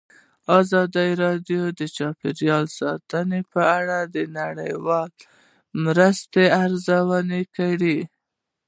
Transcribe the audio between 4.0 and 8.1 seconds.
د نړیوالو مرستو ارزونه کړې.